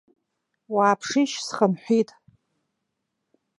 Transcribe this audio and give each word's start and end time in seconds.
Уааԥшишь, 0.73 1.35
схынҳәит! 1.47 2.09